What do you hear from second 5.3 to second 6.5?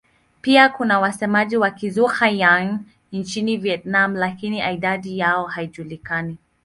haijulikani.